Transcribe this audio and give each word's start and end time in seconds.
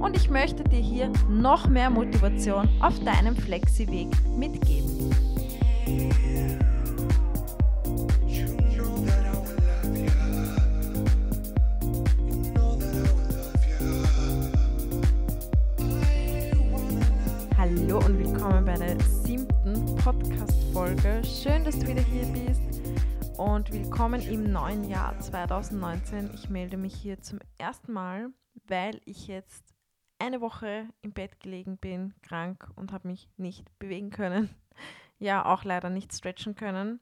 und 0.00 0.16
ich 0.16 0.30
möchte 0.30 0.64
dir 0.64 0.80
hier 0.80 1.12
noch 1.28 1.68
mehr 1.68 1.90
Motivation 1.90 2.68
auf 2.80 2.98
deinem 3.00 3.36
Flexi-Weg 3.36 4.08
mitgeben. 4.36 5.10
Hallo 17.56 17.98
und 17.98 18.18
willkommen 18.18 18.64
bei 18.64 18.74
der 18.74 19.00
siebten 19.00 19.96
Podcast-Folge. 19.96 21.22
Schön, 21.24 21.64
dass 21.64 21.78
du 21.78 21.86
wieder 21.86 22.02
hier 22.02 22.26
bist 22.26 22.60
und 23.38 23.72
willkommen 23.72 24.20
im 24.20 24.52
neuen 24.52 24.88
Jahr 24.88 25.18
2019. 25.18 26.30
Ich 26.34 26.48
melde 26.50 26.76
mich 26.76 26.94
hier 26.94 27.20
zum 27.20 27.38
ersten 27.58 27.92
Mal, 27.92 28.28
weil 28.66 29.00
ich 29.04 29.26
jetzt 29.26 29.73
eine 30.18 30.40
Woche 30.40 30.88
im 31.02 31.12
Bett 31.12 31.40
gelegen 31.40 31.78
bin, 31.78 32.14
krank 32.22 32.68
und 32.76 32.92
habe 32.92 33.08
mich 33.08 33.28
nicht 33.36 33.78
bewegen 33.78 34.10
können. 34.10 34.50
Ja, 35.20 35.46
auch 35.46 35.62
leider 35.62 35.90
nicht 35.90 36.12
stretchen 36.12 36.56
können. 36.56 36.98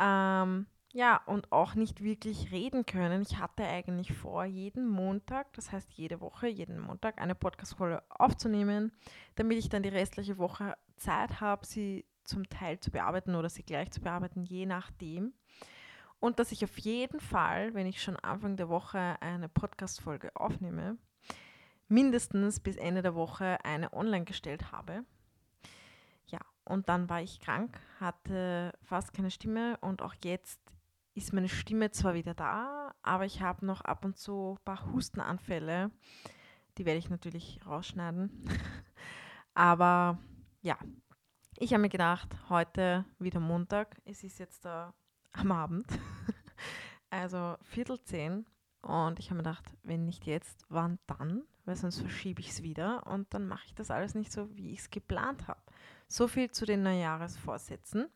Ähm, 0.00 0.66
ja, 0.92 1.22
und 1.24 1.50
auch 1.52 1.74
nicht 1.74 2.02
wirklich 2.02 2.50
reden 2.50 2.84
können. 2.84 3.22
Ich 3.22 3.38
hatte 3.38 3.64
eigentlich 3.64 4.12
vor, 4.12 4.44
jeden 4.44 4.86
Montag, 4.86 5.52
das 5.54 5.72
heißt 5.72 5.90
jede 5.92 6.20
Woche, 6.20 6.48
jeden 6.48 6.78
Montag 6.78 7.20
eine 7.20 7.34
Podcast-Folge 7.34 8.02
aufzunehmen, 8.10 8.92
damit 9.36 9.58
ich 9.58 9.70
dann 9.70 9.84
die 9.84 9.88
restliche 9.88 10.36
Woche 10.36 10.76
Zeit 10.96 11.40
habe, 11.40 11.64
sie 11.64 12.04
zum 12.24 12.48
Teil 12.50 12.78
zu 12.80 12.90
bearbeiten 12.90 13.34
oder 13.36 13.48
sie 13.48 13.62
gleich 13.62 13.90
zu 13.90 14.02
bearbeiten, 14.02 14.42
je 14.42 14.66
nachdem. 14.66 15.32
Und 16.20 16.38
dass 16.38 16.52
ich 16.52 16.62
auf 16.62 16.76
jeden 16.78 17.20
Fall, 17.20 17.72
wenn 17.72 17.86
ich 17.86 18.02
schon 18.02 18.16
Anfang 18.16 18.56
der 18.56 18.68
Woche 18.68 19.16
eine 19.20 19.48
Podcast-Folge 19.48 20.36
aufnehme, 20.36 20.98
mindestens 21.92 22.58
bis 22.58 22.76
Ende 22.76 23.02
der 23.02 23.14
Woche 23.14 23.62
eine 23.64 23.92
online 23.92 24.24
gestellt 24.24 24.72
habe. 24.72 25.04
Ja, 26.26 26.40
und 26.64 26.88
dann 26.88 27.08
war 27.10 27.20
ich 27.20 27.38
krank, 27.38 27.78
hatte 28.00 28.72
fast 28.82 29.12
keine 29.12 29.30
Stimme 29.30 29.76
und 29.82 30.00
auch 30.00 30.14
jetzt 30.24 30.60
ist 31.14 31.34
meine 31.34 31.50
Stimme 31.50 31.90
zwar 31.90 32.14
wieder 32.14 32.32
da, 32.32 32.94
aber 33.02 33.26
ich 33.26 33.42
habe 33.42 33.66
noch 33.66 33.82
ab 33.82 34.06
und 34.06 34.16
zu 34.16 34.56
ein 34.58 34.64
paar 34.64 34.90
Hustenanfälle. 34.90 35.90
Die 36.78 36.86
werde 36.86 36.98
ich 36.98 37.10
natürlich 37.10 37.60
rausschneiden. 37.66 38.48
aber 39.54 40.18
ja, 40.62 40.78
ich 41.58 41.74
habe 41.74 41.82
mir 41.82 41.90
gedacht, 41.90 42.34
heute 42.48 43.04
wieder 43.18 43.40
Montag. 43.40 44.00
Es 44.06 44.24
ist 44.24 44.38
jetzt 44.38 44.64
da 44.64 44.94
am 45.32 45.52
Abend. 45.52 45.86
also 47.10 47.56
Viertel 47.60 48.00
zehn. 48.02 48.46
Und 48.80 49.18
ich 49.18 49.26
habe 49.26 49.36
mir 49.36 49.42
gedacht, 49.42 49.76
wenn 49.82 50.06
nicht 50.06 50.24
jetzt, 50.24 50.64
wann 50.70 50.98
dann? 51.06 51.44
Weil 51.64 51.76
sonst 51.76 52.00
verschiebe 52.00 52.40
ich 52.40 52.50
es 52.50 52.62
wieder 52.62 53.06
und 53.06 53.32
dann 53.34 53.46
mache 53.46 53.66
ich 53.66 53.74
das 53.74 53.90
alles 53.90 54.14
nicht 54.14 54.32
so, 54.32 54.54
wie 54.56 54.70
ich 54.70 54.80
es 54.80 54.90
geplant 54.90 55.46
habe. 55.48 55.60
So 56.08 56.28
viel 56.28 56.50
zu 56.50 56.66
den 56.66 56.82
Neujahresvorsätzen. 56.82 58.08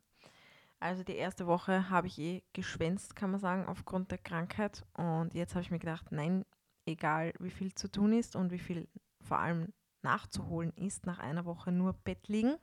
Also 0.79 1.05
die 1.05 1.17
erste 1.17 1.47
Woche 1.47 1.89
habe 1.89 2.07
ich 2.07 2.19
eh 2.19 2.43
geschwänzt, 2.53 3.17
kann 3.17 3.31
man 3.31 3.41
sagen, 3.41 3.67
aufgrund 3.67 4.11
der 4.11 4.19
Krankheit. 4.19 4.85
Und 4.95 5.35
jetzt 5.35 5.55
habe 5.55 5.63
ich 5.63 5.71
mir 5.71 5.79
gedacht, 5.79 6.07
nein, 6.11 6.45
egal 6.85 7.33
wie 7.39 7.51
viel 7.51 7.75
zu 7.75 7.91
tun 7.91 8.13
ist 8.13 8.37
und 8.37 8.51
wie 8.51 8.59
viel 8.59 8.89
vor 9.23 9.39
allem 9.39 9.73
nachzuholen 10.03 10.73
ist, 10.77 11.07
nach 11.07 11.19
einer 11.19 11.45
Woche 11.45 11.73
nur 11.73 11.93
Bett 11.93 12.29
liegen. 12.29 12.57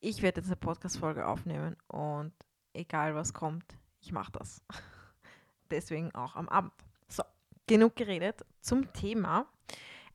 Ich 0.00 0.22
werde 0.22 0.40
jetzt 0.40 0.48
eine 0.48 0.56
Podcast-Folge 0.56 1.26
aufnehmen 1.26 1.76
und 1.86 2.32
egal 2.72 3.14
was 3.14 3.32
kommt, 3.32 3.76
ich 4.00 4.12
mache 4.12 4.32
das. 4.32 4.62
Deswegen 5.70 6.14
auch 6.14 6.36
am 6.36 6.48
Abend. 6.48 6.72
So, 7.08 7.22
genug 7.66 7.96
geredet 7.96 8.44
zum 8.60 8.92
Thema. 8.92 9.46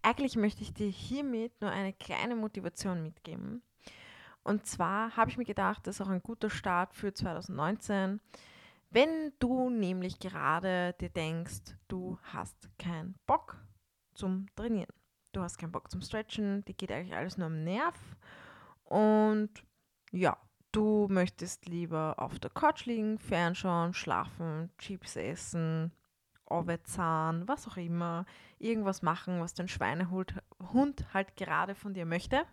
Eigentlich 0.08 0.38
möchte 0.38 0.62
ich 0.62 0.74
dir 0.74 0.88
hiermit 0.88 1.60
nur 1.60 1.70
eine 1.70 1.92
kleine 1.92 2.38
Motivation 2.38 3.04
mitgeben. 3.04 3.62
Und 4.42 4.66
zwar 4.66 5.18
habe 5.18 5.30
ich 5.30 5.38
mir 5.38 5.44
gedacht, 5.44 5.86
das 5.86 5.96
ist 5.96 6.02
auch 6.02 6.08
ein 6.08 6.24
guter 6.24 6.50
Start 6.50 6.94
für 6.94 7.14
2019. 7.14 8.22
Wenn 8.90 9.34
du 9.40 9.70
nämlich 9.70 10.20
gerade 10.20 10.96
dir 11.02 11.10
denkst, 11.10 11.76
du 11.90 12.18
hast 12.24 12.70
keinen 12.80 13.16
Bock 13.26 13.58
zum 14.14 14.46
Trainieren, 14.56 14.94
du 15.34 15.42
hast 15.42 15.58
keinen 15.58 15.74
Bock 15.74 15.92
zum 15.92 16.02
Stretchen, 16.02 16.64
dir 16.64 16.74
geht 16.74 16.94
eigentlich 16.94 17.14
alles 17.14 17.38
nur 17.38 17.48
am 17.48 17.66
Nerv 17.66 17.98
und 18.86 19.50
ja, 20.14 20.38
du 20.72 21.08
möchtest 21.10 21.68
lieber 21.68 22.16
auf 22.18 22.40
der 22.40 22.52
Couch 22.52 22.86
liegen, 22.86 23.20
fernschauen, 23.20 23.94
schlafen, 23.94 24.72
Chips 24.78 25.18
essen, 25.18 25.92
Ovezahn, 26.46 27.46
was 27.46 27.68
auch 27.68 27.76
immer, 27.76 28.26
irgendwas 28.60 29.02
machen, 29.02 29.40
was 29.42 29.54
dein 29.54 29.68
Schweinehund 29.68 30.34
halt 31.14 31.36
gerade 31.36 31.76
von 31.76 31.94
dir 31.94 32.06
möchte, 32.06 32.46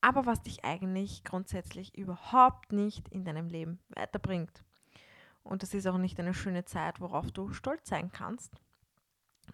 aber 0.00 0.26
was 0.26 0.42
dich 0.42 0.64
eigentlich 0.64 1.24
grundsätzlich 1.24 1.96
überhaupt 1.96 2.72
nicht 2.72 3.08
in 3.08 3.24
deinem 3.24 3.48
Leben 3.48 3.78
weiterbringt. 3.88 4.64
Und 5.42 5.62
das 5.62 5.74
ist 5.74 5.86
auch 5.86 5.98
nicht 5.98 6.20
eine 6.20 6.34
schöne 6.34 6.64
Zeit, 6.64 7.00
worauf 7.00 7.32
du 7.32 7.52
stolz 7.52 7.88
sein 7.88 8.12
kannst. 8.12 8.52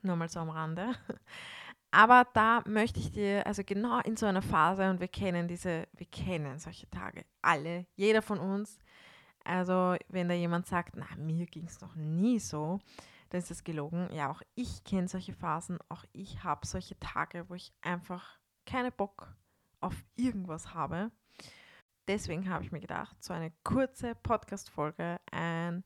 Nur 0.02 0.16
mal 0.16 0.28
so 0.28 0.40
am 0.40 0.50
Rande. 0.50 0.92
Aber 1.92 2.26
da 2.32 2.62
möchte 2.66 2.98
ich 2.98 3.12
dir, 3.12 3.46
also 3.46 3.62
genau 3.64 4.00
in 4.00 4.16
so 4.16 4.26
einer 4.26 4.42
Phase, 4.42 4.90
und 4.90 4.98
wir 4.98 5.06
kennen 5.06 5.46
diese, 5.46 5.86
wir 5.92 6.06
kennen 6.06 6.58
solche 6.58 6.90
Tage, 6.90 7.24
alle, 7.40 7.86
jeder 7.94 8.20
von 8.20 8.40
uns. 8.40 8.80
Also 9.44 9.94
wenn 10.08 10.28
da 10.28 10.34
jemand 10.34 10.66
sagt, 10.66 10.96
na, 10.96 11.06
mir 11.16 11.46
ging 11.46 11.66
es 11.66 11.80
noch 11.80 11.94
nie 11.94 12.40
so, 12.40 12.80
dann 13.30 13.40
ist 13.40 13.50
das 13.50 13.64
gelogen. 13.64 14.08
Ja, 14.12 14.30
auch 14.30 14.42
ich 14.54 14.84
kenne 14.84 15.08
solche 15.08 15.32
Phasen, 15.32 15.78
auch 15.88 16.04
ich 16.12 16.44
habe 16.44 16.66
solche 16.66 16.98
Tage, 16.98 17.48
wo 17.48 17.54
ich 17.54 17.72
einfach 17.82 18.38
keine 18.66 18.90
Bock 18.92 19.34
auf 19.80 19.94
irgendwas 20.16 20.74
habe. 20.74 21.10
Deswegen 22.06 22.48
habe 22.50 22.64
ich 22.64 22.72
mir 22.72 22.80
gedacht, 22.80 23.22
so 23.22 23.32
eine 23.32 23.50
kurze 23.62 24.14
Podcast-Folge, 24.14 25.20
ein, 25.30 25.84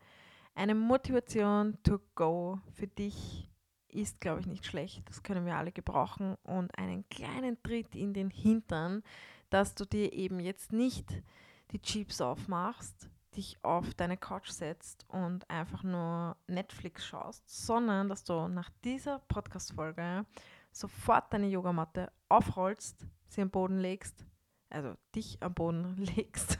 eine 0.54 0.74
Motivation 0.74 1.78
to 1.84 2.00
go 2.14 2.58
für 2.74 2.88
dich 2.88 3.48
ist, 3.88 4.20
glaube 4.20 4.40
ich, 4.40 4.46
nicht 4.46 4.66
schlecht. 4.66 5.08
Das 5.08 5.22
können 5.22 5.46
wir 5.46 5.56
alle 5.56 5.72
gebrauchen. 5.72 6.36
Und 6.42 6.76
einen 6.76 7.08
kleinen 7.08 7.62
Tritt 7.62 7.94
in 7.94 8.14
den 8.14 8.30
Hintern, 8.30 9.02
dass 9.50 9.74
du 9.74 9.84
dir 9.84 10.12
eben 10.12 10.40
jetzt 10.40 10.72
nicht 10.72 11.22
die 11.70 11.80
Chips 11.80 12.20
aufmachst, 12.20 13.08
dich 13.38 13.56
auf 13.64 13.94
deine 13.94 14.16
Couch 14.16 14.50
setzt 14.50 15.06
und 15.08 15.48
einfach 15.48 15.84
nur 15.84 16.36
Netflix 16.48 17.06
schaust, 17.06 17.48
sondern 17.48 18.08
dass 18.08 18.24
du 18.24 18.48
nach 18.48 18.68
dieser 18.82 19.20
Podcast-Folge 19.20 20.26
sofort 20.72 21.32
deine 21.32 21.46
Yogamatte 21.46 22.10
aufrollst, 22.28 23.06
sie 23.28 23.40
am 23.40 23.50
Boden 23.50 23.78
legst, 23.78 24.26
also 24.70 24.94
dich 25.14 25.40
am 25.40 25.54
Boden 25.54 25.96
legst 26.16 26.58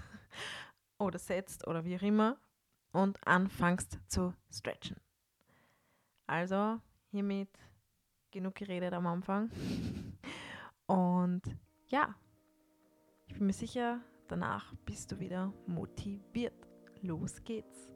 oder 0.99 1.19
setzt 1.19 1.67
oder 1.67 1.85
wie 1.85 1.97
auch 1.97 2.03
immer 2.03 2.39
und 2.93 3.27
anfängst 3.27 3.99
zu 4.07 4.33
stretchen. 4.49 4.97
Also 6.29 6.81
hiermit 7.11 7.51
genug 8.31 8.55
geredet 8.55 8.93
am 8.93 9.07
Anfang. 9.09 9.51
Und 10.87 11.43
ja, 11.89 12.15
ich 13.27 13.35
bin 13.35 13.47
mir 13.47 13.53
sicher, 13.53 14.01
danach 14.29 14.75
bist 14.85 15.11
du 15.11 15.19
wieder 15.19 15.53
motiviert. 15.67 16.68
Los 17.03 17.43
geht's! 17.45 17.89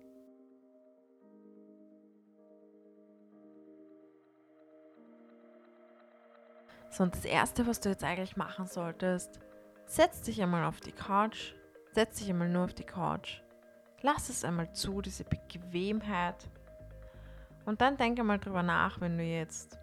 So, 6.90 7.04
und 7.04 7.14
das 7.14 7.25
Erste, 7.25 7.66
was 7.66 7.81
du 7.81 7.88
jetzt 7.88 8.04
eigentlich 8.04 8.37
machen 8.37 8.66
solltest, 8.66 9.40
setz 9.87 10.20
dich 10.20 10.43
einmal 10.43 10.64
auf 10.64 10.81
die 10.81 10.93
Couch, 10.93 11.54
setz 11.93 12.19
dich 12.19 12.28
einmal 12.28 12.50
nur 12.50 12.64
auf 12.64 12.75
die 12.75 12.84
Couch, 12.84 13.40
lass 14.02 14.28
es 14.28 14.44
einmal 14.44 14.72
zu, 14.75 15.00
diese 15.00 15.25
Bequemheit. 15.25 16.50
Und 17.64 17.81
dann 17.81 17.96
denk 17.96 18.20
einmal 18.20 18.38
drüber 18.38 18.62
nach, 18.62 19.00
wenn 19.00 19.16
du 19.16 19.25
jetzt 19.25 19.78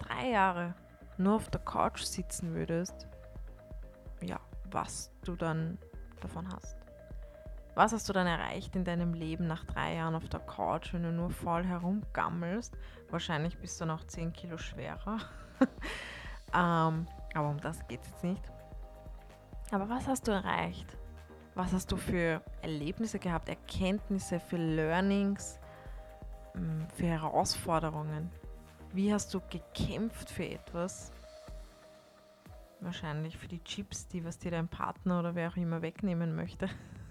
drei 0.00 0.30
Jahre 0.30 0.74
nur 1.18 1.36
auf 1.36 1.48
der 1.50 1.60
Couch 1.60 2.02
sitzen 2.02 2.52
würdest, 2.52 3.06
ja, 4.20 4.40
was 4.72 5.12
du 5.24 5.36
dann 5.36 5.78
davon 6.20 6.48
hast. 6.52 6.83
Was 7.74 7.92
hast 7.92 8.08
du 8.08 8.12
dann 8.12 8.28
erreicht 8.28 8.76
in 8.76 8.84
deinem 8.84 9.14
Leben 9.14 9.48
nach 9.48 9.64
drei 9.64 9.96
Jahren 9.96 10.14
auf 10.14 10.28
der 10.28 10.40
Couch, 10.40 10.92
wenn 10.94 11.02
du 11.02 11.10
nur 11.10 11.30
voll 11.30 11.64
herumgammelst? 11.64 12.76
Wahrscheinlich 13.10 13.58
bist 13.58 13.80
du 13.80 13.86
noch 13.86 14.04
10 14.06 14.32
Kilo 14.32 14.58
schwerer. 14.58 15.18
ähm, 16.54 17.06
aber 17.34 17.48
um 17.48 17.60
das 17.60 17.86
geht 17.88 18.00
es 18.02 18.08
jetzt 18.10 18.24
nicht. 18.24 18.42
Aber 19.72 19.88
was 19.88 20.06
hast 20.06 20.28
du 20.28 20.32
erreicht? 20.32 20.96
Was 21.56 21.72
hast 21.72 21.90
du 21.90 21.96
für 21.96 22.42
Erlebnisse 22.62 23.18
gehabt, 23.18 23.48
Erkenntnisse, 23.48 24.38
für 24.38 24.56
Learnings, 24.56 25.58
mm, 26.54 26.84
für 26.94 27.06
Herausforderungen? 27.06 28.30
Wie 28.92 29.12
hast 29.12 29.34
du 29.34 29.40
gekämpft 29.50 30.30
für 30.30 30.48
etwas? 30.48 31.12
Wahrscheinlich 32.78 33.36
für 33.36 33.48
die 33.48 33.62
Chips, 33.64 34.06
die 34.06 34.24
was 34.24 34.38
dir 34.38 34.52
dein 34.52 34.68
Partner 34.68 35.18
oder 35.18 35.34
wer 35.34 35.50
auch 35.50 35.56
immer 35.56 35.82
wegnehmen 35.82 36.36
möchte. 36.36 36.68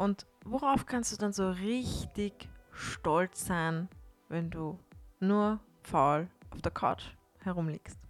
Und 0.00 0.26
worauf 0.46 0.86
kannst 0.86 1.12
du 1.12 1.18
dann 1.18 1.34
so 1.34 1.50
richtig 1.50 2.48
stolz 2.72 3.44
sein, 3.44 3.86
wenn 4.30 4.48
du 4.48 4.78
nur 5.18 5.60
faul 5.82 6.26
auf 6.48 6.62
der 6.62 6.72
Couch 6.72 7.04
herumliegst? 7.40 8.00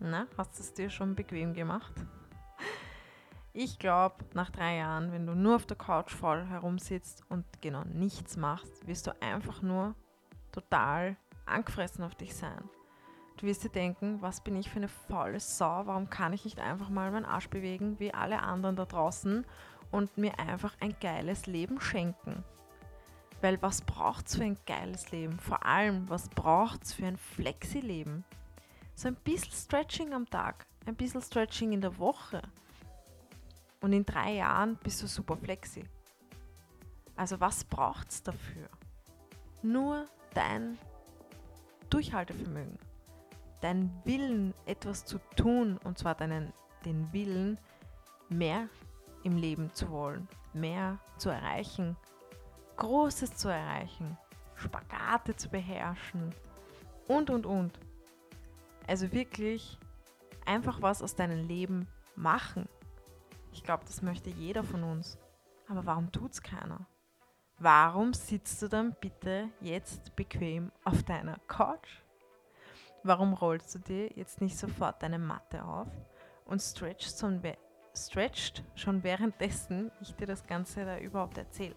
Na, 0.00 0.26
hast 0.36 0.58
du 0.58 0.64
es 0.64 0.74
dir 0.74 0.90
schon 0.90 1.14
bequem 1.14 1.54
gemacht? 1.54 1.94
Ich 3.52 3.78
glaube, 3.78 4.16
nach 4.34 4.50
drei 4.50 4.78
Jahren, 4.78 5.12
wenn 5.12 5.26
du 5.26 5.36
nur 5.36 5.54
auf 5.54 5.66
der 5.66 5.76
Couch 5.76 6.12
faul 6.12 6.44
herumsitzt 6.46 7.22
und 7.28 7.44
genau 7.60 7.84
nichts 7.84 8.36
machst, 8.36 8.84
wirst 8.88 9.06
du 9.06 9.22
einfach 9.22 9.62
nur 9.62 9.94
total 10.50 11.16
angefressen 11.46 12.02
auf 12.02 12.16
dich 12.16 12.34
sein. 12.34 12.68
Du 13.36 13.46
wirst 13.46 13.62
dir 13.62 13.70
denken, 13.70 14.20
was 14.22 14.42
bin 14.42 14.56
ich 14.56 14.68
für 14.68 14.78
eine 14.80 14.88
faule 14.88 15.38
Sau, 15.38 15.86
warum 15.86 16.10
kann 16.10 16.32
ich 16.32 16.44
nicht 16.44 16.58
einfach 16.58 16.88
mal 16.88 17.12
meinen 17.12 17.26
Arsch 17.26 17.48
bewegen 17.48 18.00
wie 18.00 18.12
alle 18.12 18.42
anderen 18.42 18.74
da 18.74 18.86
draußen 18.86 19.46
und 19.90 20.16
mir 20.18 20.38
einfach 20.38 20.74
ein 20.80 20.94
geiles 21.00 21.46
Leben 21.46 21.80
schenken. 21.80 22.44
Weil 23.40 23.60
was 23.62 23.82
braucht 23.82 24.28
es 24.28 24.36
für 24.36 24.44
ein 24.44 24.58
geiles 24.66 25.10
Leben? 25.10 25.38
Vor 25.38 25.64
allem, 25.64 26.08
was 26.08 26.28
braucht 26.28 26.84
es 26.84 26.92
für 26.92 27.06
ein 27.06 27.16
Flexi-Leben? 27.16 28.24
So 28.94 29.08
ein 29.08 29.16
bisschen 29.16 29.52
Stretching 29.52 30.12
am 30.12 30.28
Tag, 30.28 30.66
ein 30.86 30.94
bisschen 30.94 31.22
Stretching 31.22 31.72
in 31.72 31.80
der 31.80 31.98
Woche. 31.98 32.42
Und 33.80 33.94
in 33.94 34.04
drei 34.04 34.34
Jahren 34.34 34.76
bist 34.76 35.02
du 35.02 35.06
super 35.06 35.36
flexi. 35.36 35.84
Also 37.16 37.40
was 37.40 37.64
braucht 37.64 38.10
es 38.10 38.22
dafür? 38.22 38.68
Nur 39.62 40.06
dein 40.34 40.78
Durchhaltevermögen, 41.88 42.78
dein 43.60 43.90
Willen, 44.04 44.54
etwas 44.66 45.04
zu 45.04 45.18
tun, 45.36 45.78
und 45.84 45.98
zwar 45.98 46.14
deinen, 46.14 46.52
den 46.84 47.12
Willen, 47.12 47.58
mehr 48.28 48.68
im 49.22 49.36
Leben 49.36 49.72
zu 49.74 49.90
wollen, 49.90 50.28
mehr 50.52 50.98
zu 51.16 51.30
erreichen, 51.30 51.96
Großes 52.76 53.34
zu 53.34 53.48
erreichen, 53.48 54.16
Spagate 54.54 55.36
zu 55.36 55.48
beherrschen 55.48 56.34
und, 57.08 57.30
und, 57.30 57.46
und. 57.46 57.78
Also 58.86 59.12
wirklich 59.12 59.78
einfach 60.46 60.80
was 60.82 61.02
aus 61.02 61.14
deinem 61.14 61.46
Leben 61.46 61.86
machen. 62.16 62.68
Ich 63.52 63.62
glaube, 63.62 63.84
das 63.86 64.02
möchte 64.02 64.30
jeder 64.30 64.64
von 64.64 64.82
uns. 64.82 65.18
Aber 65.68 65.86
warum 65.86 66.10
tut 66.10 66.32
es 66.32 66.42
keiner? 66.42 66.86
Warum 67.58 68.14
sitzt 68.14 68.62
du 68.62 68.68
dann 68.68 68.96
bitte 69.00 69.50
jetzt 69.60 70.16
bequem 70.16 70.72
auf 70.84 71.02
deiner 71.02 71.38
Couch? 71.46 72.02
Warum 73.02 73.34
rollst 73.34 73.74
du 73.74 73.78
dir 73.78 74.08
jetzt 74.16 74.40
nicht 74.40 74.56
sofort 74.58 75.02
deine 75.02 75.18
Matte 75.18 75.64
auf 75.64 75.88
und 76.46 76.60
stretchst 76.60 77.20
schon, 77.20 77.42
stretched 77.94 78.62
schon 78.74 79.02
währenddessen 79.02 79.90
ich 80.00 80.14
dir 80.14 80.26
das 80.26 80.46
Ganze 80.46 80.84
da 80.84 80.98
überhaupt 80.98 81.38
erzähle? 81.38 81.76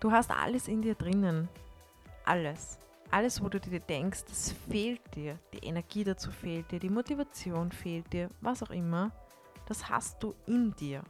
Du 0.00 0.10
hast 0.10 0.30
alles 0.30 0.68
in 0.68 0.82
dir 0.82 0.94
drinnen. 0.94 1.48
Alles. 2.24 2.78
Alles, 3.10 3.42
wo 3.42 3.48
du 3.48 3.60
dir 3.60 3.80
denkst, 3.80 4.24
das 4.28 4.52
fehlt 4.68 5.14
dir. 5.14 5.38
Die 5.52 5.64
Energie 5.66 6.04
dazu 6.04 6.30
fehlt 6.30 6.70
dir, 6.70 6.80
die 6.80 6.90
Motivation 6.90 7.70
fehlt 7.70 8.12
dir, 8.12 8.28
was 8.40 8.62
auch 8.62 8.70
immer. 8.70 9.12
Das 9.66 9.88
hast 9.88 10.22
du 10.22 10.34
in 10.46 10.74
dir. 10.74 11.02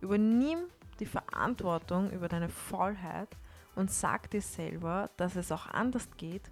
Übernimm 0.00 0.64
die 0.98 1.06
Verantwortung 1.06 2.10
über 2.10 2.28
deine 2.28 2.48
Faulheit 2.48 3.28
und 3.76 3.90
sag 3.90 4.30
dir 4.30 4.42
selber, 4.42 5.10
dass 5.16 5.36
es 5.36 5.52
auch 5.52 5.66
anders 5.66 6.08
geht 6.16 6.50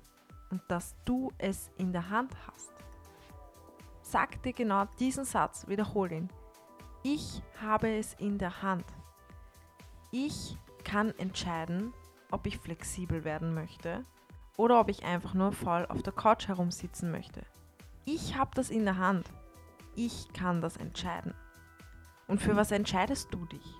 und 0.50 0.62
dass 0.68 0.94
du 1.04 1.32
es 1.38 1.70
in 1.76 1.92
der 1.92 2.08
Hand 2.08 2.32
hast. 2.46 2.77
Sag 4.10 4.42
dir 4.42 4.54
genau 4.54 4.86
diesen 4.98 5.26
Satz, 5.26 5.68
wiederhol 5.68 6.10
ihn. 6.10 6.30
Ich 7.02 7.42
habe 7.60 7.90
es 7.90 8.14
in 8.14 8.38
der 8.38 8.62
Hand. 8.62 8.86
Ich 10.10 10.56
kann 10.82 11.10
entscheiden, 11.18 11.92
ob 12.30 12.46
ich 12.46 12.56
flexibel 12.56 13.24
werden 13.24 13.52
möchte 13.52 14.02
oder 14.56 14.80
ob 14.80 14.88
ich 14.88 15.04
einfach 15.04 15.34
nur 15.34 15.52
voll 15.52 15.84
auf 15.90 16.02
der 16.02 16.14
Couch 16.14 16.48
herumsitzen 16.48 17.10
möchte. 17.10 17.42
Ich 18.06 18.34
habe 18.34 18.50
das 18.54 18.70
in 18.70 18.86
der 18.86 18.96
Hand. 18.96 19.30
Ich 19.94 20.32
kann 20.32 20.62
das 20.62 20.78
entscheiden. 20.78 21.34
Und 22.28 22.40
für 22.40 22.56
was 22.56 22.70
entscheidest 22.70 23.28
du 23.34 23.44
dich? 23.44 23.74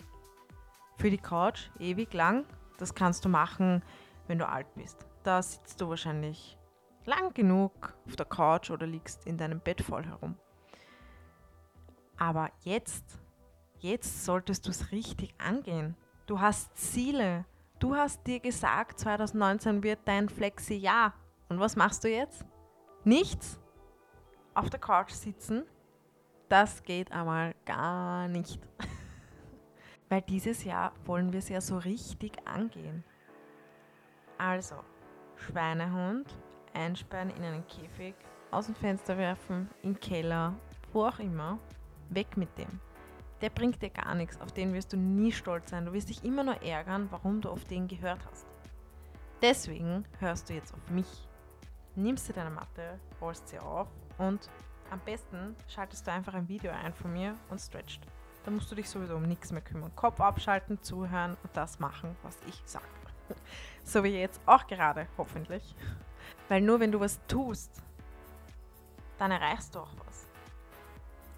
Für 0.99 1.09
die 1.09 1.17
Couch 1.17 1.71
ewig 1.79 2.13
lang? 2.13 2.45
Das 2.77 2.95
kannst 2.95 3.25
du 3.25 3.31
machen, 3.31 3.83
wenn 4.27 4.39
du 4.39 4.47
alt 4.47 4.67
bist. 4.75 5.07
Da 5.23 5.41
sitzt 5.41 5.81
du 5.81 5.89
wahrscheinlich 5.89 6.58
lang 7.09 7.33
genug 7.35 7.95
auf 8.07 8.15
der 8.17 8.27
Couch 8.27 8.71
oder 8.71 8.87
liegst 8.87 9.27
in 9.27 9.39
deinem 9.39 9.61
Bett 9.61 9.81
voll 9.81 10.05
herum. 10.05 10.37
Aber 12.19 12.51
jetzt, 12.63 13.19
jetzt 13.79 14.25
solltest 14.25 14.67
du 14.67 14.71
es 14.71 14.93
richtig 14.93 15.35
angehen. 15.39 15.97
Du 16.27 16.41
hast 16.41 16.77
Ziele. 16.77 17.47
Du 17.79 17.95
hast 17.97 18.27
dir 18.27 18.41
gesagt, 18.41 19.01
2019 19.01 19.83
wird 19.83 20.01
dein 20.05 20.29
Flexi-Jahr. 20.29 21.15
Und 21.49 21.61
was 21.61 21.77
machst 21.77 22.05
du 22.05 22.11
jetzt? 22.11 22.45
Nichts. 23.05 23.59
Auf 24.55 24.69
der 24.69 24.81
Couch 24.81 25.13
sitzen. 25.13 25.65
Das 26.49 26.83
geht 26.83 27.13
einmal 27.13 27.55
gar 27.65 28.29
nicht. 28.29 28.61
Weil 30.09 30.23
dieses 30.23 30.65
Jahr 30.65 30.93
wollen 31.05 31.33
wir 31.33 31.39
es 31.39 31.49
ja 31.49 31.61
so 31.61 31.79
richtig 31.79 32.47
angehen. 32.47 33.05
Also, 34.39 34.77
Schweinehund 35.37 36.37
einsperren 36.75 37.31
in 37.31 37.43
einen 37.43 37.67
Käfig, 37.67 38.15
aus 38.51 38.67
dem 38.67 38.75
Fenster 38.75 39.19
werfen, 39.19 39.69
im 39.83 39.99
Keller, 39.99 40.55
wo 40.93 41.05
auch 41.05 41.19
immer. 41.19 41.59
Weg 42.11 42.37
mit 42.37 42.57
dem 42.57 42.81
der 43.41 43.51
bringt 43.51 43.81
dir 43.83 43.91
gar 43.91 44.15
nichts, 44.15 44.41
auf 44.41 44.53
den 44.53 44.73
wirst 44.75 44.93
du 44.93 44.97
nie 44.97 45.33
stolz 45.33 45.71
sein. 45.71 45.87
Du 45.87 45.93
wirst 45.93 46.09
dich 46.09 46.25
immer 46.25 46.45
nur 46.45 46.63
ärgern, 46.63 47.09
warum 47.11 47.41
du 47.41 47.51
auf 47.51 47.65
den 47.65 47.87
gehört 47.87 48.21
hast. 48.31 48.47
Deswegen 49.41 50.05
hörst 50.19 50.49
du 50.49 50.55
jetzt 50.55 50.75
auf 50.75 50.91
mich. 50.91 51.29
Nimmst 51.95 52.29
dir 52.29 52.33
deine 52.33 52.51
Matte, 52.51 52.99
rollst 53.21 53.49
sie 53.49 53.59
auf 53.59 53.89
und 54.19 54.49
am 54.91 55.01
besten 55.01 55.55
schaltest 55.69 56.07
du 56.07 56.13
einfach 56.13 56.35
ein 56.35 56.49
Video 56.49 56.73
ein 56.73 56.95
von 56.95 57.13
mir 57.13 57.37
und 57.51 57.61
stretcht. 57.61 58.01
Da 58.45 58.51
musst 58.51 58.71
du 58.71 58.75
dich 58.75 58.89
sowieso 58.89 59.17
um 59.17 59.23
nichts 59.23 59.53
mehr 59.53 59.63
kümmern. 59.63 59.95
Kopf 59.95 60.21
abschalten, 60.21 60.81
zuhören 60.83 61.37
und 61.43 61.57
das 61.57 61.79
machen, 61.79 62.17
was 62.23 62.39
ich 62.47 62.63
sage. 62.65 62.87
So 63.85 64.05
wie 64.05 64.19
jetzt 64.19 64.41
auch 64.45 64.67
gerade, 64.67 65.07
hoffentlich. 65.17 65.75
Weil 66.49 66.61
nur 66.61 66.81
wenn 66.81 66.93
du 66.93 67.01
was 67.01 67.21
tust, 67.27 67.83
dann 69.19 69.31
erreichst 69.31 69.75
du 69.75 69.81
auch 69.81 69.93
was. 70.07 70.27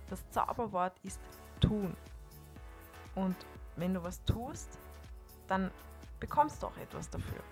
Das 0.08 0.28
Zauberwort 0.30 0.98
ist 1.02 1.20
tun. 1.60 1.96
Und 3.14 3.36
wenn 3.76 3.94
du 3.94 4.02
was 4.02 4.22
tust, 4.24 4.78
dann 5.48 5.70
bekommst 6.18 6.62
du 6.62 6.66
auch 6.66 6.76
etwas 6.76 7.08
dafür. 7.10 7.42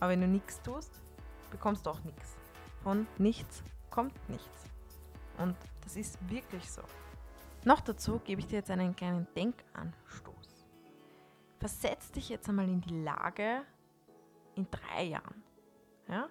Aber 0.00 0.10
wenn 0.10 0.20
du 0.20 0.28
nichts 0.28 0.60
tust, 0.62 0.92
bekommst 1.50 1.86
du 1.86 1.90
auch 1.90 2.00
nichts. 2.04 2.36
Von 2.82 3.06
nichts 3.16 3.62
kommt 3.90 4.28
nichts. 4.28 4.64
Und 5.38 5.56
das 5.82 5.96
ist 5.96 6.18
wirklich 6.30 6.70
so. 6.70 6.82
Noch 7.64 7.80
dazu 7.80 8.20
gebe 8.20 8.40
ich 8.40 8.46
dir 8.46 8.56
jetzt 8.56 8.70
einen 8.70 8.94
kleinen 8.94 9.26
Denkanstoß. 9.34 10.66
Versetz 11.58 12.12
dich 12.12 12.28
jetzt 12.28 12.48
einmal 12.48 12.68
in 12.68 12.80
die 12.80 13.02
Lage 13.02 13.62
in 14.54 14.68
drei 14.70 15.04
Jahren. 15.04 15.42
Ja? 16.08 16.28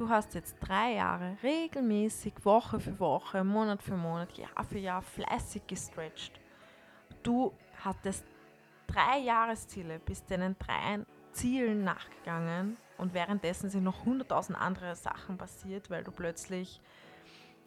Du 0.00 0.08
hast 0.08 0.34
jetzt 0.34 0.56
drei 0.60 0.94
Jahre 0.94 1.36
regelmäßig, 1.42 2.32
Woche 2.42 2.80
für 2.80 2.98
Woche, 2.98 3.44
Monat 3.44 3.82
für 3.82 3.98
Monat, 3.98 4.32
Jahr 4.32 4.64
für 4.64 4.78
Jahr 4.78 5.02
fleißig 5.02 5.66
gestretcht. 5.66 6.40
Du 7.22 7.52
hattest 7.84 8.24
drei 8.86 9.18
Jahresziele, 9.18 9.98
bist 9.98 10.30
deinen 10.30 10.56
drei 10.58 11.00
Zielen 11.32 11.84
nachgegangen 11.84 12.78
und 12.96 13.12
währenddessen 13.12 13.68
sind 13.68 13.84
noch 13.84 14.06
hunderttausend 14.06 14.58
andere 14.58 14.96
Sachen 14.96 15.36
passiert, 15.36 15.90
weil 15.90 16.02
du 16.02 16.12
plötzlich 16.12 16.80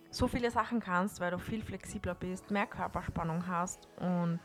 so 0.10 0.28
viele 0.28 0.50
Sachen 0.50 0.80
kannst, 0.80 1.20
weil 1.20 1.30
du 1.30 1.38
viel 1.38 1.62
flexibler 1.62 2.16
bist, 2.16 2.50
mehr 2.50 2.66
Körperspannung 2.66 3.46
hast 3.46 3.88
und 3.98 4.40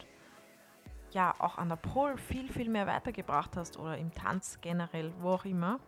ja 1.12 1.32
auch 1.38 1.56
an 1.56 1.70
der 1.70 1.76
Pole 1.76 2.18
viel, 2.18 2.52
viel 2.52 2.68
mehr 2.68 2.86
weitergebracht 2.86 3.56
hast 3.56 3.78
oder 3.78 3.96
im 3.96 4.12
Tanz 4.12 4.58
generell, 4.60 5.10
wo 5.20 5.30
auch 5.30 5.46
immer. 5.46 5.80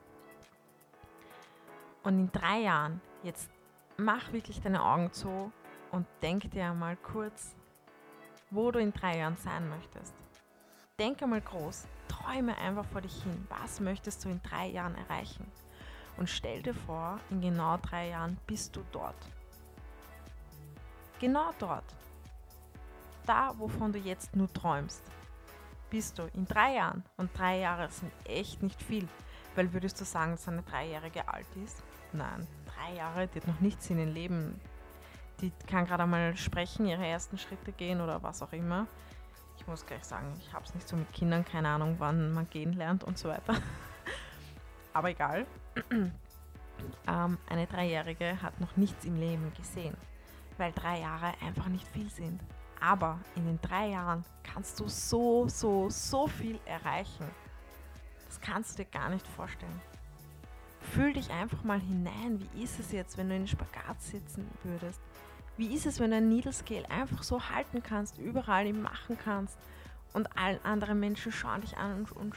Und 2.02 2.18
in 2.18 2.32
drei 2.32 2.60
Jahren, 2.60 3.00
jetzt 3.22 3.50
mach 3.96 4.32
wirklich 4.32 4.60
deine 4.60 4.82
Augen 4.82 5.12
zu 5.12 5.52
und 5.90 6.06
denk 6.22 6.50
dir 6.50 6.66
einmal 6.66 6.96
kurz, 6.96 7.54
wo 8.50 8.70
du 8.70 8.78
in 8.78 8.92
drei 8.92 9.18
Jahren 9.18 9.36
sein 9.36 9.68
möchtest. 9.68 10.14
Denk 10.98 11.22
einmal 11.22 11.40
groß, 11.40 11.86
träume 12.08 12.56
einfach 12.56 12.84
vor 12.86 13.00
dich 13.00 13.22
hin. 13.22 13.46
Was 13.48 13.80
möchtest 13.80 14.24
du 14.24 14.28
in 14.28 14.42
drei 14.42 14.66
Jahren 14.68 14.94
erreichen? 14.96 15.46
Und 16.16 16.28
stell 16.28 16.62
dir 16.62 16.74
vor, 16.74 17.20
in 17.30 17.40
genau 17.40 17.76
drei 17.78 18.08
Jahren 18.08 18.38
bist 18.46 18.76
du 18.76 18.82
dort. 18.92 19.16
Genau 21.20 21.50
dort. 21.58 21.84
da, 23.26 23.52
wovon 23.58 23.92
du 23.92 23.98
jetzt 23.98 24.34
nur 24.34 24.52
träumst, 24.52 25.02
bist 25.88 26.18
du 26.18 26.22
in 26.34 26.46
drei 26.46 26.74
Jahren, 26.74 27.04
und 27.16 27.30
drei 27.38 27.58
Jahre 27.58 27.88
sind 27.90 28.12
echt 28.24 28.62
nicht 28.62 28.82
viel, 28.82 29.08
weil 29.54 29.72
würdest 29.72 30.00
du 30.00 30.04
sagen, 30.04 30.32
dass 30.32 30.48
eine 30.48 30.62
Dreijährige 30.62 31.28
alt 31.28 31.46
ist? 31.64 31.82
Nein, 32.12 32.46
drei 32.66 32.96
Jahre, 32.96 33.28
die 33.28 33.40
hat 33.40 33.48
noch 33.48 33.60
nichts 33.60 33.88
in 33.90 33.98
ihrem 33.98 34.12
Leben. 34.12 34.60
Die 35.40 35.52
kann 35.66 35.86
gerade 35.86 36.02
einmal 36.02 36.36
sprechen, 36.36 36.86
ihre 36.86 37.06
ersten 37.06 37.38
Schritte 37.38 37.72
gehen 37.72 38.00
oder 38.00 38.22
was 38.22 38.42
auch 38.42 38.52
immer. 38.52 38.86
Ich 39.56 39.66
muss 39.66 39.84
gleich 39.86 40.04
sagen, 40.04 40.32
ich 40.38 40.52
habe 40.52 40.64
es 40.64 40.74
nicht 40.74 40.88
so 40.88 40.96
mit 40.96 41.12
Kindern, 41.12 41.44
keine 41.44 41.68
Ahnung, 41.68 41.96
wann 41.98 42.32
man 42.32 42.48
gehen 42.48 42.72
lernt 42.72 43.04
und 43.04 43.18
so 43.18 43.28
weiter. 43.28 43.54
Aber 44.92 45.10
egal. 45.10 45.46
ähm, 47.08 47.38
eine 47.48 47.66
Dreijährige 47.66 48.40
hat 48.42 48.60
noch 48.60 48.76
nichts 48.76 49.04
im 49.04 49.16
Leben 49.16 49.52
gesehen, 49.54 49.96
weil 50.58 50.72
drei 50.72 51.00
Jahre 51.00 51.34
einfach 51.44 51.66
nicht 51.66 51.86
viel 51.88 52.10
sind. 52.10 52.40
Aber 52.80 53.18
in 53.36 53.44
den 53.44 53.60
drei 53.60 53.88
Jahren 53.88 54.24
kannst 54.42 54.80
du 54.80 54.88
so, 54.88 55.46
so, 55.48 55.90
so 55.90 56.26
viel 56.26 56.58
erreichen. 56.64 57.26
Das 58.30 58.40
kannst 58.40 58.78
du 58.78 58.84
dir 58.84 58.88
gar 58.88 59.10
nicht 59.10 59.26
vorstellen. 59.26 59.80
Fühl 60.92 61.12
dich 61.12 61.32
einfach 61.32 61.64
mal 61.64 61.80
hinein. 61.80 62.40
Wie 62.40 62.62
ist 62.62 62.78
es 62.78 62.92
jetzt, 62.92 63.18
wenn 63.18 63.28
du 63.28 63.34
in 63.34 63.42
den 63.42 63.48
Spagat 63.48 64.00
sitzen 64.00 64.48
würdest? 64.62 65.00
Wie 65.56 65.74
ist 65.74 65.84
es, 65.84 65.98
wenn 65.98 66.12
du 66.12 66.18
ein 66.18 66.28
Needle 66.28 66.52
Scale 66.52 66.88
einfach 66.88 67.24
so 67.24 67.50
halten 67.50 67.82
kannst, 67.82 68.18
überall 68.18 68.68
ihm 68.68 68.82
machen 68.82 69.18
kannst 69.18 69.58
und 70.12 70.38
allen 70.38 70.64
anderen 70.64 71.00
Menschen 71.00 71.32
schauen 71.32 71.62
dich 71.62 71.76
an 71.76 72.06
und, 72.14 72.36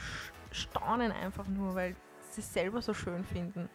staunen 0.51 1.12
einfach 1.12 1.47
nur, 1.47 1.75
weil 1.75 1.95
sie 2.31 2.41
es 2.41 2.51
selber 2.51 2.81
so 2.81 2.95
schön 2.95 3.23
finden. 3.23 3.69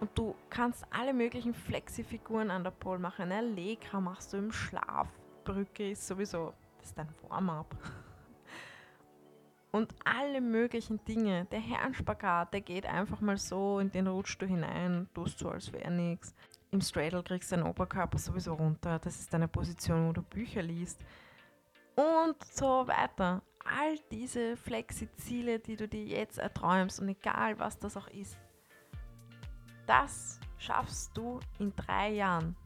Und 0.00 0.10
du 0.14 0.34
kannst 0.50 0.84
alle 0.90 1.14
möglichen 1.14 1.54
Flexi-Figuren 1.54 2.50
an 2.50 2.64
der 2.64 2.70
Pole 2.70 2.98
machen. 2.98 3.22
Eine 3.22 3.38
Allegra 3.38 3.98
machst 3.98 4.34
du 4.34 4.36
im 4.36 4.52
Schlaf. 4.52 5.08
Brücke 5.44 5.90
ist 5.90 6.06
sowieso, 6.06 6.52
das 6.78 6.88
ist 6.88 6.98
dein 6.98 7.08
Warm-up. 7.28 7.74
Und 9.78 9.94
alle 10.04 10.40
möglichen 10.40 11.04
Dinge. 11.04 11.44
Der 11.52 11.60
Herrenspagat, 11.60 12.52
der 12.52 12.62
geht 12.62 12.84
einfach 12.84 13.20
mal 13.20 13.36
so, 13.36 13.78
in 13.78 13.92
den 13.92 14.08
rutschst 14.08 14.42
du 14.42 14.46
hinein, 14.46 15.08
tust 15.14 15.38
so, 15.38 15.50
als 15.50 15.72
wäre 15.72 15.92
nichts. 15.92 16.34
Im 16.72 16.80
Straddle 16.80 17.22
kriegst 17.22 17.52
du 17.52 17.56
deinen 17.56 17.68
Oberkörper 17.68 18.18
sowieso 18.18 18.54
runter. 18.54 18.98
Das 18.98 19.20
ist 19.20 19.32
deine 19.32 19.46
Position, 19.46 20.08
wo 20.08 20.12
du 20.12 20.22
Bücher 20.22 20.62
liest. 20.62 21.04
Und 21.94 22.42
so 22.52 22.88
weiter. 22.88 23.40
All 23.64 23.96
diese 24.10 24.56
Flexi-Ziele, 24.56 25.60
die 25.60 25.76
du 25.76 25.86
dir 25.86 26.04
jetzt 26.04 26.38
erträumst 26.38 26.98
und 26.98 27.10
egal 27.10 27.56
was 27.60 27.78
das 27.78 27.96
auch 27.96 28.08
ist, 28.08 28.36
das 29.86 30.40
schaffst 30.56 31.16
du 31.16 31.38
in 31.60 31.72
drei 31.76 32.14
Jahren, 32.14 32.56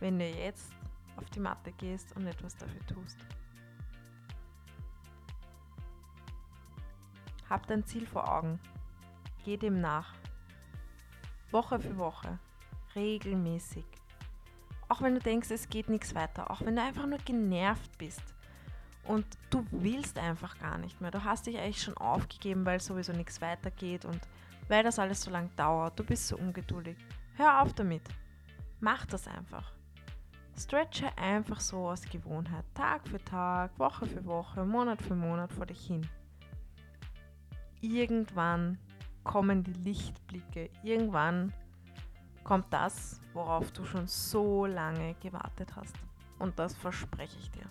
wenn 0.00 0.18
du 0.18 0.26
jetzt 0.26 0.70
auf 1.16 1.30
die 1.30 1.40
Matte 1.40 1.72
gehst 1.72 2.14
und 2.14 2.26
etwas 2.26 2.58
dafür 2.58 2.86
tust. 2.86 3.16
Hab 7.52 7.66
dein 7.66 7.84
Ziel 7.84 8.06
vor 8.06 8.32
Augen. 8.32 8.58
Geh 9.44 9.58
dem 9.58 9.78
nach. 9.78 10.14
Woche 11.50 11.78
für 11.78 11.98
Woche. 11.98 12.38
Regelmäßig. 12.94 13.84
Auch 14.88 15.02
wenn 15.02 15.16
du 15.16 15.20
denkst, 15.20 15.50
es 15.50 15.68
geht 15.68 15.90
nichts 15.90 16.14
weiter. 16.14 16.50
Auch 16.50 16.62
wenn 16.62 16.76
du 16.76 16.82
einfach 16.82 17.04
nur 17.04 17.18
genervt 17.18 17.98
bist. 17.98 18.22
Und 19.04 19.26
du 19.50 19.66
willst 19.70 20.18
einfach 20.18 20.58
gar 20.60 20.78
nicht 20.78 20.98
mehr. 21.02 21.10
Du 21.10 21.22
hast 21.22 21.46
dich 21.46 21.58
eigentlich 21.58 21.82
schon 21.82 21.98
aufgegeben, 21.98 22.64
weil 22.64 22.80
sowieso 22.80 23.12
nichts 23.12 23.42
weitergeht 23.42 24.06
und 24.06 24.20
weil 24.68 24.82
das 24.82 24.98
alles 24.98 25.20
so 25.20 25.30
lang 25.30 25.50
dauert. 25.54 25.98
Du 25.98 26.04
bist 26.04 26.28
so 26.28 26.38
ungeduldig. 26.38 26.96
Hör 27.34 27.60
auf 27.60 27.74
damit. 27.74 28.08
Mach 28.80 29.04
das 29.04 29.28
einfach. 29.28 29.74
Stretche 30.58 31.10
einfach 31.18 31.60
so 31.60 31.90
aus 31.90 32.00
Gewohnheit, 32.08 32.64
Tag 32.72 33.06
für 33.06 33.22
Tag, 33.22 33.78
Woche 33.78 34.06
für 34.06 34.24
Woche, 34.24 34.64
Monat 34.64 35.02
für 35.02 35.14
Monat 35.14 35.52
vor 35.52 35.66
dich 35.66 35.86
hin. 35.86 36.08
Irgendwann 37.82 38.78
kommen 39.24 39.62
die 39.64 39.72
Lichtblicke, 39.72 40.70
irgendwann 40.82 41.52
kommt 42.44 42.72
das, 42.72 43.20
worauf 43.34 43.70
du 43.72 43.84
schon 43.84 44.06
so 44.06 44.66
lange 44.66 45.14
gewartet 45.20 45.74
hast. 45.76 45.96
Und 46.38 46.58
das 46.58 46.74
verspreche 46.74 47.36
ich 47.38 47.50
dir. 47.50 47.66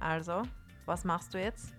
Also, 0.00 0.42
was 0.84 1.04
machst 1.04 1.32
du 1.32 1.40
jetzt? 1.40 1.74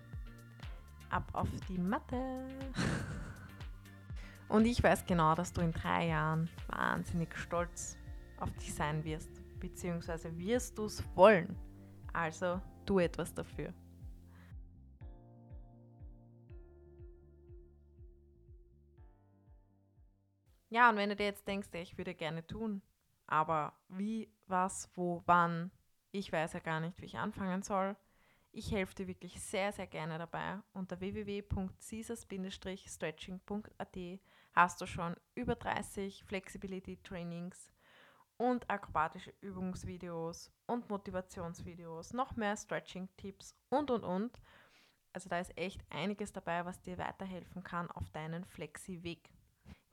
Ab 1.10 1.30
auf 1.34 1.48
die 1.70 1.78
Matte. 1.78 2.48
Und 4.48 4.66
ich 4.66 4.82
weiß 4.82 5.06
genau, 5.06 5.36
dass 5.36 5.54
du 5.54 5.62
in 5.62 5.72
drei 5.72 6.08
Jahren 6.08 6.50
wahnsinnig 6.68 7.36
stolz 7.38 7.98
auf 8.40 8.52
dich 8.54 8.74
sein 8.74 9.04
wirst, 9.04 9.30
beziehungsweise 9.60 10.38
wirst 10.38 10.78
du 10.78 10.86
es 10.86 11.04
wollen. 11.16 11.56
Also 12.14 12.62
tu 12.86 13.00
etwas 13.00 13.34
dafür. 13.34 13.74
Ja, 20.70 20.90
und 20.90 20.98
wenn 20.98 21.10
du 21.10 21.16
dir 21.16 21.26
jetzt 21.26 21.48
denkst, 21.48 21.70
ich 21.74 21.98
würde 21.98 22.14
gerne 22.16 22.46
tun, 22.46 22.82
aber 23.28 23.74
wie, 23.88 24.30
was, 24.48 24.90
wo, 24.96 25.24
wann, 25.26 25.72
ich 26.12 26.32
weiß 26.32 26.54
ja 26.54 26.60
gar 26.60 26.80
nicht, 26.80 27.02
wie 27.02 27.06
ich 27.06 27.18
anfangen 27.18 27.62
soll, 27.64 27.96
ich 28.52 28.72
helfe 28.72 28.96
dir 28.96 29.08
wirklich 29.08 29.40
sehr, 29.42 29.72
sehr 29.74 29.88
gerne 29.88 30.18
dabei. 30.18 30.60
Unter 30.74 31.00
www.caesars-stretching.at 31.00 33.98
hast 34.54 34.82
du 34.82 34.86
schon 34.86 35.16
über 35.36 35.56
30 35.56 36.24
Flexibility 36.24 36.98
Trainings 37.04 37.72
und 38.38 38.70
akrobatische 38.70 39.34
Übungsvideos 39.42 40.52
und 40.68 40.90
Motivationsvideos, 40.90 42.14
noch 42.14 42.36
mehr 42.38 42.56
Stretching-Tipps 42.58 43.56
und 43.70 43.92
und 43.92 44.04
und. 44.04 44.40
Also 45.14 45.30
da 45.30 45.40
ist 45.40 45.58
echt 45.58 45.82
einiges 45.92 46.32
dabei, 46.34 46.66
was 46.66 46.82
dir 46.82 46.98
weiterhelfen 46.98 47.64
kann 47.64 47.90
auf 47.92 48.10
deinen 48.12 48.46
Flexi-Weg. 48.46 49.35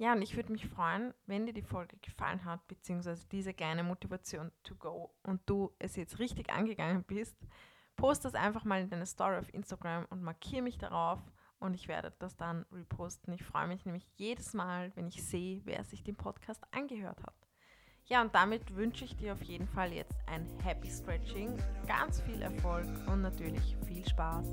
Ja, 0.02 0.14
und 0.14 0.22
ich 0.22 0.34
würde 0.34 0.50
mich 0.50 0.66
freuen, 0.66 1.14
wenn 1.26 1.46
dir 1.46 1.52
die 1.52 1.62
Folge 1.62 1.96
gefallen 1.98 2.44
hat, 2.44 2.66
beziehungsweise 2.66 3.24
diese 3.28 3.54
kleine 3.54 3.84
Motivation 3.84 4.50
to 4.64 4.74
go 4.74 5.14
und 5.22 5.40
du 5.46 5.70
es 5.78 5.94
jetzt 5.94 6.18
richtig 6.18 6.50
angegangen 6.50 7.04
bist. 7.04 7.36
Post 7.94 8.24
das 8.24 8.34
einfach 8.34 8.64
mal 8.64 8.82
in 8.82 8.90
deine 8.90 9.06
Story 9.06 9.36
auf 9.36 9.54
Instagram 9.54 10.06
und 10.10 10.24
markiere 10.24 10.62
mich 10.62 10.76
darauf 10.76 11.20
und 11.60 11.74
ich 11.74 11.86
werde 11.86 12.12
das 12.18 12.36
dann 12.36 12.66
reposten. 12.72 13.32
Ich 13.32 13.44
freue 13.44 13.68
mich 13.68 13.86
nämlich 13.86 14.04
jedes 14.16 14.54
Mal, 14.54 14.90
wenn 14.96 15.06
ich 15.06 15.22
sehe, 15.22 15.60
wer 15.66 15.84
sich 15.84 16.02
den 16.02 16.16
Podcast 16.16 16.64
angehört 16.72 17.22
hat. 17.22 17.36
Ja, 18.06 18.22
und 18.22 18.34
damit 18.34 18.74
wünsche 18.74 19.04
ich 19.04 19.14
dir 19.14 19.34
auf 19.34 19.42
jeden 19.42 19.68
Fall 19.68 19.92
jetzt 19.92 20.18
ein 20.26 20.48
Happy 20.64 20.90
Stretching, 20.90 21.56
ganz 21.86 22.20
viel 22.22 22.42
Erfolg 22.42 22.88
und 23.06 23.22
natürlich 23.22 23.76
viel 23.86 24.04
Spaß. 24.08 24.52